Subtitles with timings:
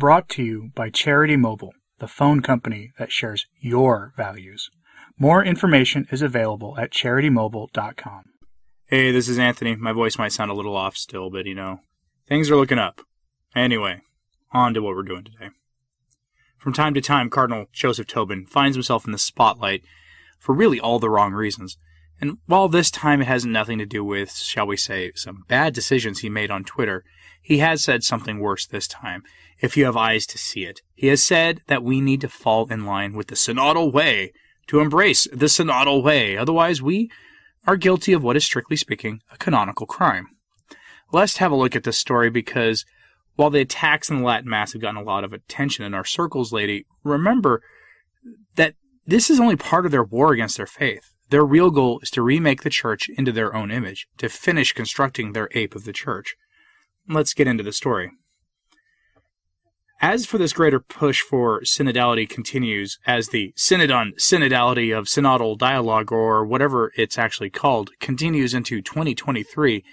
[0.00, 4.70] Brought to you by Charity Mobile, the phone company that shares your values.
[5.18, 8.22] More information is available at CharityMobile.com.
[8.86, 9.76] Hey, this is Anthony.
[9.76, 11.80] My voice might sound a little off still, but you know,
[12.26, 13.02] things are looking up.
[13.54, 14.00] Anyway,
[14.52, 15.50] on to what we're doing today.
[16.56, 19.82] From time to time, Cardinal Joseph Tobin finds himself in the spotlight
[20.38, 21.76] for really all the wrong reasons.
[22.20, 25.72] And while this time it has nothing to do with, shall we say, some bad
[25.72, 27.04] decisions he made on Twitter,
[27.40, 29.22] he has said something worse this time,
[29.60, 30.82] if you have eyes to see it.
[30.94, 34.32] He has said that we need to fall in line with the synodal way,
[34.66, 37.10] to embrace the synodal way, otherwise we
[37.66, 40.28] are guilty of what is strictly speaking a canonical crime.
[41.12, 42.84] Let's have a look at this story because
[43.36, 46.04] while the attacks in the Latin Mass have gotten a lot of attention in our
[46.04, 47.62] circles lately, remember
[48.56, 48.74] that
[49.06, 51.14] this is only part of their war against their faith.
[51.30, 55.32] Their real goal is to remake the church into their own image, to finish constructing
[55.32, 56.36] their ape of the church.
[57.08, 58.10] Let's get into the story.
[60.02, 65.56] As for this greater push for synodality continues, as the synod on synodality of synodal
[65.56, 69.84] dialogue, or whatever it's actually called, continues into 2023,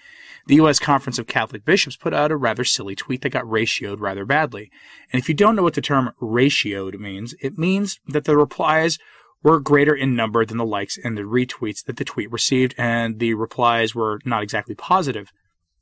[0.47, 0.79] the U.S.
[0.79, 4.71] Conference of Catholic Bishops put out a rather silly tweet that got ratioed rather badly.
[5.11, 8.97] And if you don't know what the term ratioed means, it means that the replies
[9.43, 13.19] were greater in number than the likes and the retweets that the tweet received, and
[13.19, 15.31] the replies were not exactly positive.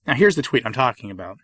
[0.06, 1.38] Now, here's the tweet I'm talking about.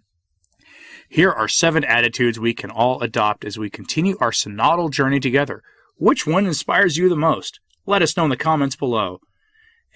[1.10, 5.62] Here are seven attitudes we can all adopt as we continue our synodal journey together.
[5.98, 7.60] Which one inspires you the most?
[7.86, 9.20] Let us know in the comments below.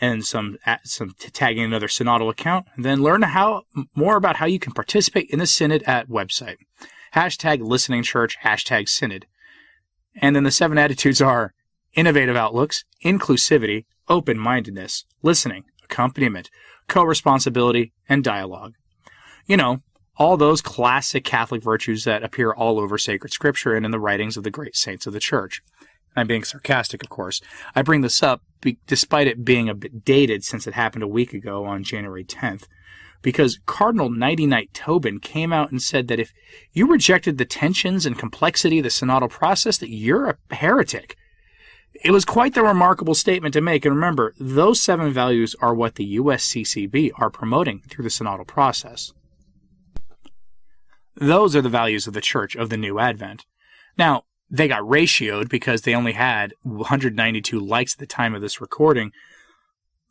[0.02, 2.68] And some some tagging another synodal account.
[2.78, 3.64] Then learn how
[3.96, 6.58] more about how you can participate in the synod at website.
[7.14, 9.26] Hashtag listening church, hashtag synod.
[10.22, 11.54] And then the seven attitudes are
[11.96, 16.50] innovative outlooks, inclusivity, open mindedness, listening, accompaniment,
[16.88, 18.74] co responsibility, and dialogue.
[19.48, 19.82] You know,
[20.18, 24.38] all those classic Catholic virtues that appear all over sacred scripture and in the writings
[24.38, 25.62] of the great saints of the church.
[26.16, 27.42] I'm being sarcastic, of course.
[27.75, 31.08] I bring this up be- despite it being a bit dated since it happened a
[31.08, 32.64] week ago on January 10th,
[33.22, 36.31] because Cardinal Nighty Night Tobin came out and said that if
[36.72, 41.18] you rejected the tensions and complexity of the synodal process, that you're a heretic.
[42.03, 45.95] It was quite the remarkable statement to make, and remember, those seven values are what
[45.95, 49.13] the USCCB are promoting through the synodal process.
[51.16, 53.45] Those are the values of the Church of the New Advent.
[53.97, 58.59] Now, they got ratioed because they only had 192 likes at the time of this
[58.59, 59.12] recording,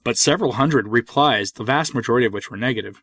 [0.02, 3.02] but several hundred replies, the vast majority of which were negative.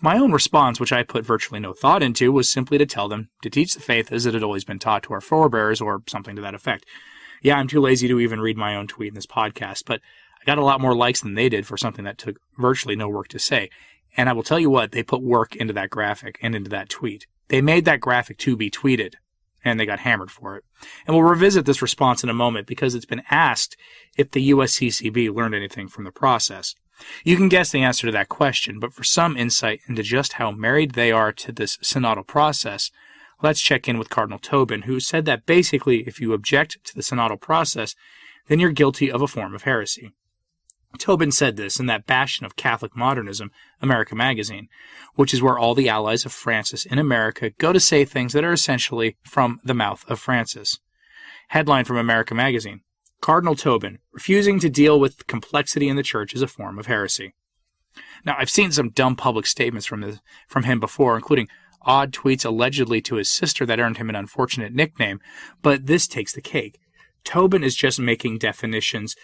[0.00, 3.30] My own response, which I put virtually no thought into, was simply to tell them
[3.42, 6.36] to teach the faith as it had always been taught to our forebears, or something
[6.36, 6.84] to that effect.
[7.44, 10.00] Yeah, I'm too lazy to even read my own tweet in this podcast, but
[10.40, 13.06] I got a lot more likes than they did for something that took virtually no
[13.06, 13.68] work to say.
[14.16, 16.88] And I will tell you what, they put work into that graphic and into that
[16.88, 17.26] tweet.
[17.48, 19.16] They made that graphic to be tweeted,
[19.62, 20.64] and they got hammered for it.
[21.06, 23.76] And we'll revisit this response in a moment because it's been asked
[24.16, 26.74] if the USCCB learned anything from the process.
[27.24, 30.50] You can guess the answer to that question, but for some insight into just how
[30.50, 32.90] married they are to this synodal process,
[33.42, 37.02] let's check in with Cardinal Tobin, who said that basically if you object to the
[37.02, 37.94] synodal process,
[38.48, 40.12] then you're guilty of a form of heresy.
[40.98, 43.50] Tobin said this in that bastion of Catholic modernism,
[43.82, 44.68] America Magazine,
[45.14, 48.44] which is where all the allies of Francis in America go to say things that
[48.44, 50.78] are essentially from the mouth of Francis.
[51.48, 52.82] Headline from America Magazine
[53.20, 57.34] Cardinal Tobin, refusing to deal with complexity in the church is a form of heresy.
[58.24, 61.48] Now, I've seen some dumb public statements from, from him before, including
[61.84, 65.20] odd tweets allegedly to his sister that earned him an unfortunate nickname,
[65.62, 66.78] but this takes the cake.
[67.24, 69.16] Tobin is just making definitions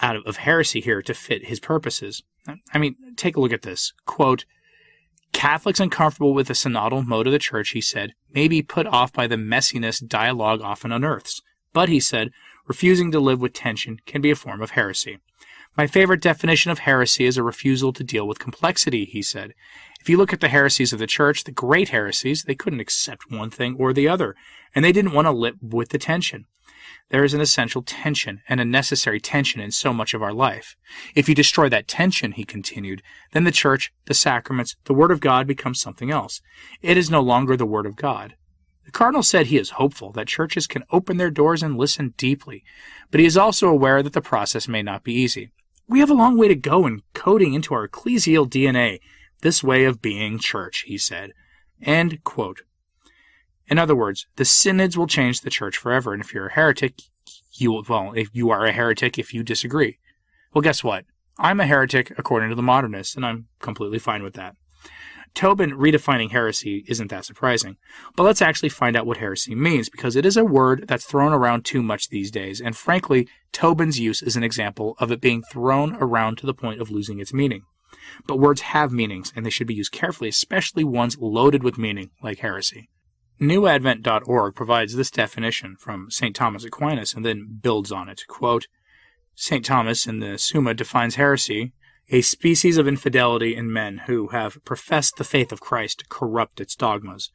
[0.00, 2.22] out of, heresy here to fit his purposes.
[2.72, 3.92] I mean, take a look at this.
[4.04, 4.44] Quote,
[5.32, 9.12] Catholics uncomfortable with the synodal mode of the church, he said, may be put off
[9.12, 11.42] by the messiness dialogue often unearths.
[11.72, 12.30] But, he said,
[12.66, 15.18] refusing to live with tension can be a form of heresy.
[15.76, 19.52] My favorite definition of heresy is a refusal to deal with complexity, he said.
[20.06, 23.28] If you look at the heresies of the church, the great heresies, they couldn't accept
[23.28, 24.36] one thing or the other,
[24.72, 26.44] and they didn't want to live with the tension.
[27.08, 30.76] There is an essential tension and a necessary tension in so much of our life.
[31.16, 35.18] If you destroy that tension, he continued, then the church, the sacraments, the Word of
[35.18, 36.40] God becomes something else.
[36.82, 38.36] It is no longer the Word of God.
[38.84, 42.62] The Cardinal said he is hopeful that churches can open their doors and listen deeply,
[43.10, 45.50] but he is also aware that the process may not be easy.
[45.88, 49.00] We have a long way to go in coding into our ecclesial DNA
[49.42, 51.32] this way of being church, he said.
[51.82, 52.62] End quote.
[53.68, 57.00] In other words, the synods will change the church forever, and if you're a heretic,
[57.52, 59.98] you will, well, if you are a heretic if you disagree.
[60.54, 61.04] Well, guess what?
[61.38, 64.54] I'm a heretic according to the modernists, and I'm completely fine with that.
[65.34, 67.76] Tobin redefining heresy isn't that surprising,
[68.16, 71.34] but let's actually find out what heresy means because it is a word that's thrown
[71.34, 75.42] around too much these days, and frankly, Tobin's use is an example of it being
[75.42, 77.64] thrown around to the point of losing its meaning.
[78.26, 82.10] But words have meanings, and they should be used carefully, especially ones loaded with meaning,
[82.22, 82.88] like heresy.
[83.40, 86.34] NewAdvent.org provides this definition from St.
[86.34, 88.22] Thomas Aquinas and then builds on it.
[88.26, 88.66] Quote,
[89.34, 89.64] St.
[89.64, 91.72] Thomas in the Summa defines heresy
[92.08, 96.60] a species of infidelity in men who have professed the faith of Christ to corrupt
[96.60, 97.30] its dogmas.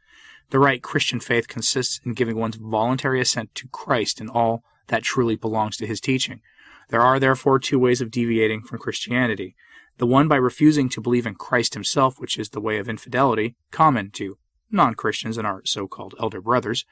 [0.50, 5.04] The right Christian faith consists in giving one's voluntary assent to Christ in all that
[5.04, 6.42] truly belongs to his teaching.
[6.90, 9.56] There are therefore two ways of deviating from Christianity.
[10.02, 13.54] The one by refusing to believe in Christ himself, which is the way of infidelity,
[13.70, 14.40] common to
[14.72, 16.86] non Christians and our so called elder brothers.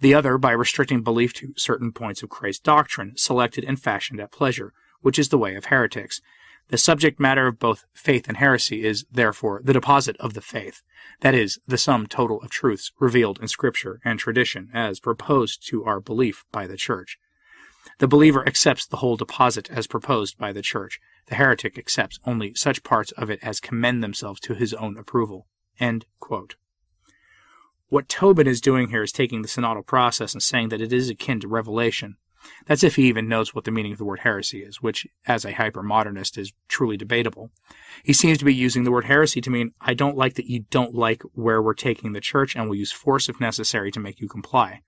[0.00, 4.32] The other by restricting belief to certain points of Christ's doctrine, selected and fashioned at
[4.32, 4.72] pleasure,
[5.02, 6.22] which is the way of heretics.
[6.68, 10.80] The subject matter of both faith and heresy is, therefore, the deposit of the faith,
[11.20, 15.84] that is, the sum total of truths revealed in Scripture and tradition as proposed to
[15.84, 17.18] our belief by the Church.
[17.98, 20.98] The believer accepts the whole deposit as proposed by the Church.
[21.28, 25.46] The heretic accepts only such parts of it as commend themselves to his own approval.
[27.88, 31.08] What Tobin is doing here is taking the synodal process and saying that it is
[31.08, 32.16] akin to revelation,
[32.66, 35.44] that's if he even knows what the meaning of the word heresy is, which, as
[35.44, 37.50] a hypermodernist, is truly debatable.
[38.02, 40.64] He seems to be using the word heresy to mean, I don't like that you
[40.70, 44.20] don't like where we're taking the church and will use force if necessary to make
[44.20, 44.82] you comply.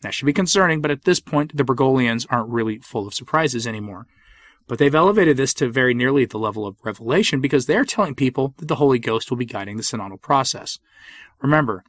[0.00, 3.66] That should be concerning, but at this point, the Bergoglians aren't really full of surprises
[3.66, 4.06] anymore.
[4.68, 8.54] But they've elevated this to very nearly the level of revelation because they're telling people
[8.58, 10.78] that the Holy Ghost will be guiding the synodal process.
[11.40, 11.84] Remember,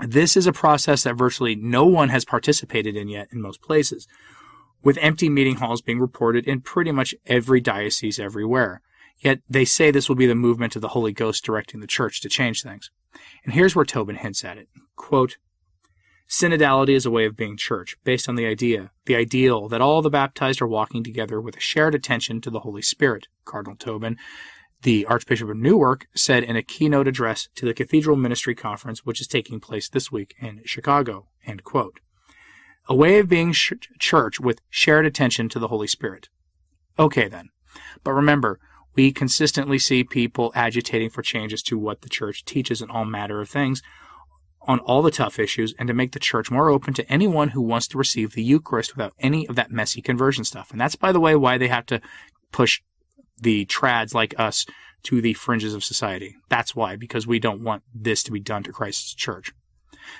[0.00, 4.08] this is a process that virtually no one has participated in yet in most places
[4.82, 8.82] with empty meeting halls being reported in pretty much every diocese everywhere.
[9.18, 12.20] Yet they say this will be the movement of the Holy Ghost directing the church
[12.20, 12.90] to change things.
[13.44, 14.68] And here's where Tobin hints at it.
[14.96, 15.36] Quote,
[16.28, 20.00] Synodality is a way of being church, based on the idea, the ideal, that all
[20.00, 23.28] the baptized are walking together with a shared attention to the Holy Spirit.
[23.44, 24.16] Cardinal Tobin,
[24.82, 29.20] the Archbishop of Newark, said in a keynote address to the Cathedral Ministry Conference, which
[29.20, 31.26] is taking place this week in Chicago.
[32.86, 36.28] A way of being sh- church with shared attention to the Holy Spirit.
[36.98, 37.50] Okay, then.
[38.02, 38.60] But remember,
[38.94, 43.40] we consistently see people agitating for changes to what the church teaches in all matter
[43.40, 43.82] of things
[44.66, 47.60] on all the tough issues and to make the church more open to anyone who
[47.60, 50.70] wants to receive the Eucharist without any of that messy conversion stuff.
[50.70, 52.00] And that's, by the way, why they have to
[52.52, 52.80] push
[53.40, 54.66] the trads like us
[55.04, 56.36] to the fringes of society.
[56.48, 59.52] That's why, because we don't want this to be done to Christ's church.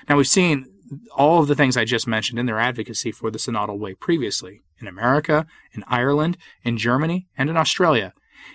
[0.07, 0.67] Now, we've seen
[1.15, 4.61] all of the things I just mentioned in their advocacy for the synodal way previously
[4.79, 8.13] in America, in Ireland, in Germany, and in Australia.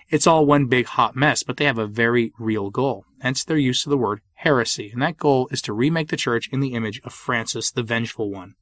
[0.09, 3.57] It's all one big hot mess, but they have a very real goal, hence their
[3.57, 6.73] use of the word heresy, and that goal is to remake the church in the
[6.75, 8.55] image of Francis the Vengeful One.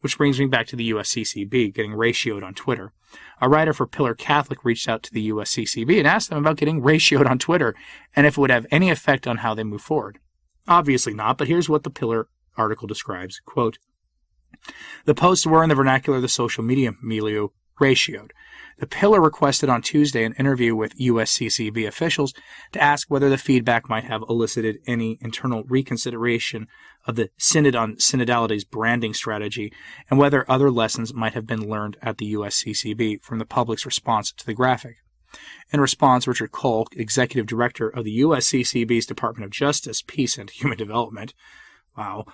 [0.00, 2.92] Which brings me back to the USCCB getting ratioed on Twitter.
[3.40, 6.82] A writer for Pillar Catholic reached out to the USCCB and asked them about getting
[6.82, 7.74] ratioed on Twitter
[8.14, 10.18] and if it would have any effect on how they move forward.
[10.68, 13.78] Obviously not, but here's what the Pillar article describes, quote,
[15.04, 17.48] the posts were in the vernacular of the social media milieu
[17.78, 18.30] ratioed.
[18.78, 22.32] The Pillar requested on Tuesday an interview with USCCB officials
[22.72, 26.68] to ask whether the feedback might have elicited any internal reconsideration
[27.04, 29.72] of the Synod on Synodality's branding strategy
[30.08, 34.30] and whether other lessons might have been learned at the USCCB from the public's response
[34.32, 34.98] to the graphic.
[35.72, 40.78] In response, Richard Coll, executive director of the USCCB's Department of Justice, Peace and Human
[40.78, 41.34] Development,
[41.96, 42.26] wow,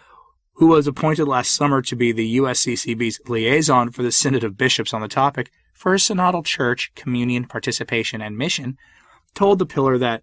[0.55, 4.95] who was appointed last summer to be the USCCB's liaison for the Synod of Bishops
[4.95, 8.77] on the topic for a synodal church, communion, participation, and mission,
[9.35, 10.23] told the pillar that,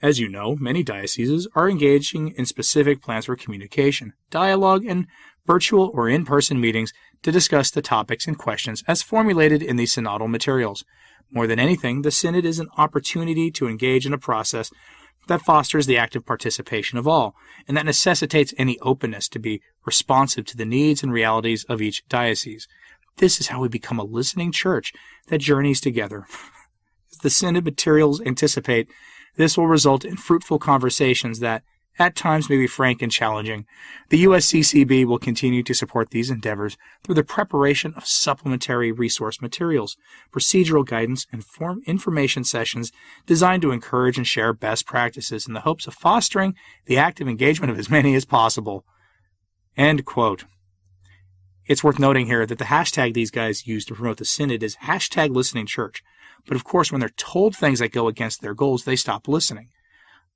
[0.00, 5.06] as you know, many dioceses are engaging in specific plans for communication, dialogue, and
[5.46, 9.94] virtual or in person meetings to discuss the topics and questions as formulated in these
[9.94, 10.84] synodal materials.
[11.30, 14.70] More than anything, the Synod is an opportunity to engage in a process
[15.28, 17.34] that fosters the active participation of all,
[17.68, 22.06] and that necessitates any openness to be responsive to the needs and realities of each
[22.08, 22.66] diocese.
[23.16, 24.92] This is how we become a listening church
[25.28, 26.26] that journeys together.
[27.12, 28.88] As the synod materials anticipate,
[29.36, 31.62] this will result in fruitful conversations that,
[32.00, 33.66] at times may be frank and challenging,
[34.08, 39.98] the USCCB will continue to support these endeavors through the preparation of supplementary resource materials,
[40.32, 42.90] procedural guidance, and form information sessions
[43.26, 46.54] designed to encourage and share best practices in the hopes of fostering
[46.86, 48.86] the active engagement of as many as possible.
[49.76, 50.46] End quote.
[51.66, 54.76] It's worth noting here that the hashtag these guys use to promote the synod is
[54.84, 56.02] hashtag listening church.
[56.46, 59.68] But of course, when they're told things that go against their goals, they stop listening.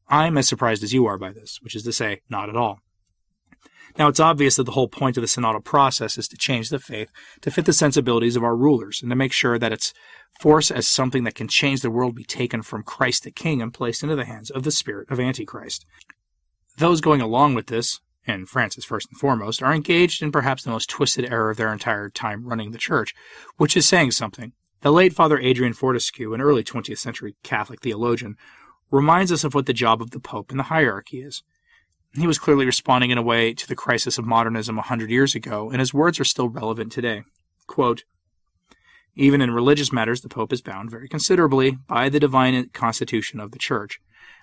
[0.09, 2.81] I'm as surprised as you are by this, which is to say, not at all.
[3.97, 6.81] Now, it's obvious that the whole point of the synodal process is to change the
[6.81, 7.11] faith
[7.43, 9.95] to fit the sensibilities of our rulers and to make sure that its
[10.41, 13.73] force as something that can change the world be taken from Christ the King and
[13.73, 15.87] placed into the hands of the spirit of Antichrist.
[16.79, 20.71] Those going along with this, and Francis first and foremost, are engaged in perhaps the
[20.71, 23.15] most twisted error of their entire time running the church,
[23.59, 24.53] which is saying something.
[24.81, 28.37] The late Father Adrian Fortescue, an early 20th century Catholic theologian,
[28.95, 31.43] reminds us of what the job of the Pope in the hierarchy is.
[32.15, 35.35] He was clearly responding in a way to the crisis of modernism a hundred years
[35.35, 37.25] ago, and his words are still relevant today.
[37.67, 38.05] Quote,
[39.17, 43.51] Even in religious matters, the Pope is bound very considerably by the divine constitution of
[43.51, 44.01] the Church.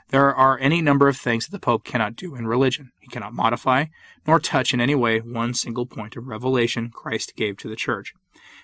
[0.09, 2.91] There are any number of things that the Pope cannot do in religion.
[2.99, 3.85] He cannot modify,
[4.27, 8.13] nor touch in any way one single point of revelation Christ gave to the Church.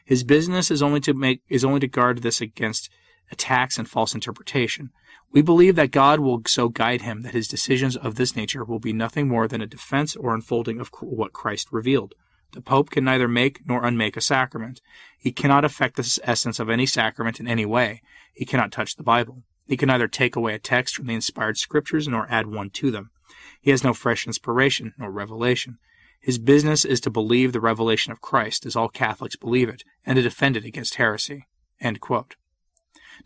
[0.03, 2.89] His business is only to make is only to guard this against
[3.31, 4.91] attacks and false interpretation.
[5.31, 8.79] We believe that God will so guide him that his decisions of this nature will
[8.79, 12.13] be nothing more than a defense or unfolding of what Christ revealed.
[12.53, 14.79] The Pope can neither make nor unmake a sacrament.
[15.17, 18.01] He cannot affect the essence of any sacrament in any way.
[18.33, 19.43] He cannot touch the Bible.
[19.65, 22.89] He can neither take away a text from the inspired scriptures nor add one to
[22.89, 23.11] them.
[23.59, 25.77] He has no fresh inspiration nor revelation.
[26.21, 30.15] His business is to believe the revelation of Christ as all Catholics believe it, and
[30.15, 31.47] to defend it against heresy.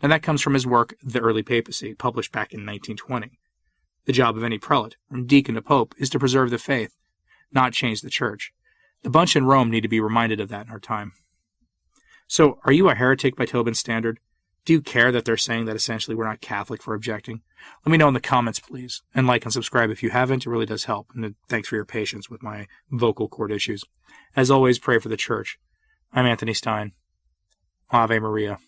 [0.00, 3.38] Now that comes from his work, The Early Papacy, published back in 1920.
[4.04, 6.96] The job of any prelate, from deacon to pope, is to preserve the faith,
[7.52, 8.52] not change the church.
[9.02, 11.12] The bunch in Rome need to be reminded of that in our time.
[12.26, 14.18] So, are you a heretic by Tobin's standard?
[14.64, 17.42] Do you care that they're saying that essentially we're not Catholic for objecting?
[17.84, 19.02] Let me know in the comments, please.
[19.14, 20.46] And like and subscribe if you haven't.
[20.46, 21.08] It really does help.
[21.14, 23.84] And thanks for your patience with my vocal cord issues.
[24.36, 25.58] As always, pray for the church.
[26.12, 26.92] I'm Anthony Stein.
[27.90, 28.58] Ave Maria.